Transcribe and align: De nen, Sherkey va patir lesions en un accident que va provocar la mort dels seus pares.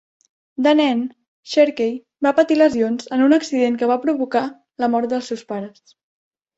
De 0.67 0.71
nen, 0.79 1.03
Sherkey 1.51 1.93
va 2.27 2.33
patir 2.41 2.59
lesions 2.63 3.13
en 3.19 3.29
un 3.29 3.39
accident 3.41 3.79
que 3.83 3.93
va 3.95 4.01
provocar 4.09 4.45
la 4.85 4.93
mort 4.97 5.15
dels 5.17 5.33
seus 5.35 5.49
pares. 5.55 5.99